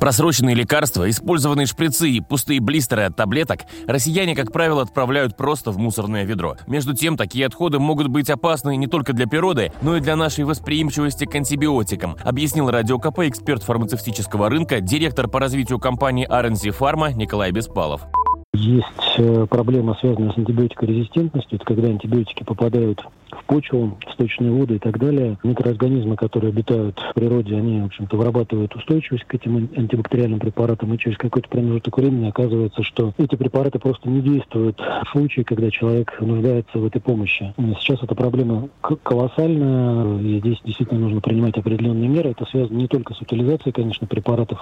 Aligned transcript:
Просроченные 0.00 0.54
лекарства, 0.54 1.10
использованные 1.10 1.66
шприцы 1.66 2.08
и 2.08 2.20
пустые 2.20 2.58
блистеры 2.60 3.02
от 3.02 3.16
таблеток 3.16 3.60
россияне, 3.86 4.34
как 4.34 4.50
правило, 4.50 4.80
отправляют 4.80 5.36
просто 5.36 5.70
в 5.72 5.78
мусорное 5.78 6.24
ведро. 6.24 6.56
Между 6.66 6.94
тем, 6.94 7.18
такие 7.18 7.44
отходы 7.44 7.78
могут 7.78 8.08
быть 8.08 8.30
опасны 8.30 8.76
не 8.76 8.86
только 8.86 9.12
для 9.12 9.26
природы, 9.26 9.72
но 9.82 9.98
и 9.98 10.00
для 10.00 10.16
нашей 10.16 10.44
восприимчивости 10.44 11.26
к 11.26 11.34
антибиотикам, 11.34 12.16
объяснил 12.24 12.70
Радио 12.70 12.98
КП 12.98 13.20
эксперт 13.20 13.62
фармацевтического 13.62 14.48
рынка, 14.48 14.80
директор 14.80 15.28
по 15.28 15.38
развитию 15.38 15.78
компании 15.78 16.26
RNC 16.26 16.74
Pharma 16.78 17.12
Николай 17.12 17.50
Беспалов. 17.50 18.00
Есть 18.52 19.14
э, 19.16 19.46
проблема, 19.48 19.96
связанная 20.00 20.32
с 20.32 20.36
антибиотикорезистентностью. 20.36 21.56
Это 21.56 21.64
когда 21.64 21.88
антибиотики 21.88 22.42
попадают 22.42 23.02
в 23.30 23.44
почву, 23.44 23.96
в 24.06 24.12
сточные 24.12 24.50
воды 24.50 24.74
и 24.74 24.78
так 24.78 24.98
далее. 24.98 25.38
Микроорганизмы, 25.42 26.16
которые 26.16 26.50
обитают 26.50 26.98
в 26.98 27.14
природе, 27.14 27.56
они, 27.56 27.80
в 27.80 27.86
общем-то, 27.86 28.16
вырабатывают 28.16 28.74
устойчивость 28.74 29.24
к 29.24 29.34
этим 29.34 29.56
антибактериальным 29.56 30.40
препаратам, 30.40 30.92
и 30.92 30.98
через 30.98 31.16
какой-то 31.16 31.48
промежуток 31.48 31.96
времени 31.96 32.28
оказывается, 32.28 32.82
что 32.82 33.14
эти 33.18 33.36
препараты 33.36 33.78
просто 33.78 34.10
не 34.10 34.20
действуют 34.20 34.78
в 34.78 35.10
случае, 35.10 35.44
когда 35.44 35.70
человек 35.70 36.20
нуждается 36.20 36.78
в 36.78 36.84
этой 36.84 37.00
помощи. 37.00 37.54
Сейчас 37.78 38.02
эта 38.02 38.14
проблема 38.14 38.68
колоссальная, 39.02 40.18
и 40.18 40.40
здесь 40.40 40.58
действительно 40.64 41.00
нужно 41.00 41.20
принимать 41.20 41.56
определенные 41.56 42.08
меры. 42.08 42.30
Это 42.30 42.44
связано 42.46 42.76
не 42.76 42.88
только 42.88 43.14
с 43.14 43.20
утилизацией, 43.22 43.72
конечно, 43.72 44.06
препаратов, 44.06 44.60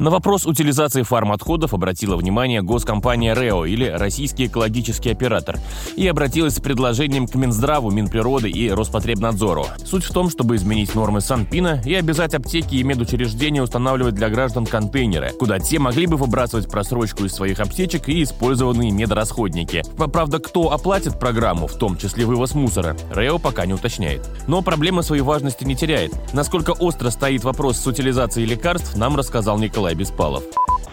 на 0.00 0.08
вопрос 0.10 0.46
утилизации 0.46 1.02
фармотходов 1.02 1.74
обратила 1.74 2.16
внимание 2.16 2.62
госкомпания 2.62 3.34
РЭО 3.34 3.66
или 3.66 3.84
Российский 3.84 4.46
экологический 4.46 5.10
оператор 5.10 5.58
и 5.94 6.08
обратилась 6.08 6.54
с 6.54 6.60
предложением 6.60 7.28
к 7.28 7.34
Минздраву, 7.34 7.90
Минприроды 7.90 8.48
и 8.48 8.70
Роспотребнадзору. 8.70 9.66
Суть 9.84 10.04
в 10.04 10.12
том, 10.12 10.30
чтобы 10.30 10.56
изменить 10.56 10.94
нормы 10.94 11.20
Санпина 11.20 11.82
и 11.84 11.94
обязать 11.94 12.32
аптеки 12.32 12.76
и 12.76 12.82
медучреждения 12.82 13.62
устанавливать 13.62 14.14
для 14.14 14.30
граждан 14.30 14.64
контейнеры, 14.64 15.32
куда 15.38 15.58
те 15.58 15.78
могли 15.78 16.06
бы 16.06 16.16
выбрасывать 16.16 16.70
просрочку 16.70 17.26
из 17.26 17.34
своих 17.34 17.60
аптечек 17.60 18.08
и 18.08 18.22
использованные 18.22 18.90
медрасходники. 18.92 19.82
Правда, 19.96 20.38
кто 20.38 20.72
оплатит 20.72 21.20
программу, 21.20 21.66
в 21.66 21.74
том 21.74 21.98
числе 21.98 22.24
вывоз 22.24 22.54
мусора, 22.54 22.96
РЭО 23.10 23.36
пока 23.36 23.66
не 23.66 23.74
уточняет. 23.74 24.26
Но 24.46 24.62
проблема 24.62 25.02
своей 25.02 25.22
важности 25.22 25.64
не 25.64 25.76
теряет. 25.76 26.12
Насколько 26.32 26.70
остро 26.70 27.10
стоит 27.10 27.44
вопрос 27.44 27.76
с 27.76 27.86
утилизацией 27.86 28.46
лекарств, 28.46 28.96
нам 28.96 29.14
рассказал 29.14 29.58
Николай 29.58 29.89
Беспалов. 29.94 30.44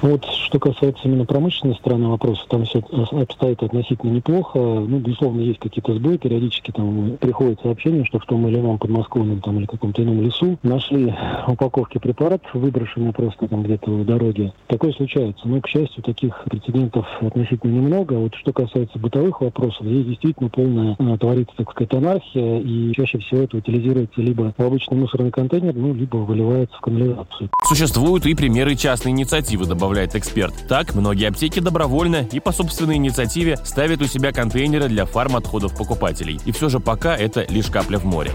Вот 0.01 0.25
что 0.25 0.59
касается 0.59 1.03
именно 1.05 1.25
промышленной 1.25 1.75
стороны 1.75 2.07
вопроса, 2.07 2.43
там 2.49 2.65
все 2.65 2.79
обстоит 3.11 3.63
относительно 3.63 4.11
неплохо. 4.11 4.59
Ну, 4.59 4.99
безусловно, 4.99 5.41
есть 5.41 5.59
какие-то 5.59 5.95
сбои, 5.95 6.17
периодически 6.17 6.71
там 6.71 7.17
приходят 7.19 7.59
сообщения, 7.61 8.05
что 8.05 8.19
в 8.19 8.25
том 8.25 8.47
или 8.47 8.59
ином 8.59 8.77
подмосковном 8.77 9.41
там, 9.41 9.57
или 9.57 9.65
каком-то 9.65 10.03
ином 10.03 10.21
лесу 10.21 10.57
нашли 10.61 11.13
упаковки 11.47 11.97
препаратов, 11.97 12.53
выброшенные 12.53 13.11
просто 13.11 13.47
там 13.47 13.63
где-то 13.63 13.89
в 13.89 14.05
дороге. 14.05 14.53
Такое 14.67 14.91
случается. 14.93 15.47
Но, 15.47 15.61
к 15.61 15.67
счастью, 15.67 16.03
таких 16.03 16.43
прецедентов 16.49 17.05
относительно 17.21 17.71
немного. 17.71 18.13
Вот 18.13 18.35
что 18.35 18.53
касается 18.53 18.99
бытовых 18.99 19.41
вопросов, 19.41 19.85
здесь 19.85 20.05
действительно 20.05 20.49
полная 20.49 20.95
а, 20.99 21.17
творится, 21.17 21.55
так 21.57 21.71
сказать, 21.71 21.93
анархия, 21.93 22.59
и 22.59 22.93
чаще 22.93 23.17
всего 23.19 23.41
это 23.41 23.57
утилизируется 23.57 24.21
либо 24.21 24.53
в 24.57 24.63
обычный 24.63 24.97
мусорный 24.97 25.31
контейнер, 25.31 25.73
ну, 25.73 25.93
либо 25.93 26.17
выливается 26.17 26.75
в 26.77 26.81
канализацию. 26.81 27.49
Существуют 27.67 28.25
и 28.25 28.35
примеры 28.35 28.75
частной 28.75 29.11
инициативы, 29.11 29.65
добавляет 29.87 30.15
эксперт. 30.15 30.53
Так, 30.67 30.95
многие 30.95 31.29
аптеки 31.29 31.61
добровольно 31.61 32.27
и 32.29 32.41
по 32.41 32.51
собственной 32.51 32.97
инициативе 32.97 33.55
ставят 33.63 34.01
у 34.01 34.05
себя 34.05 34.33
контейнеры 34.33 34.89
для 34.89 35.05
фарм-отходов 35.05 35.77
покупателей. 35.77 36.41
И 36.43 36.51
все 36.51 36.67
же 36.67 36.81
пока 36.81 37.15
это 37.15 37.45
лишь 37.47 37.67
капля 37.67 37.97
в 37.97 38.03
море. 38.03 38.31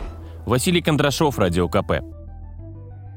Василий 0.47 0.81
Кондрашов, 0.81 1.39
Радио 1.39 1.69
КП. 1.69 2.22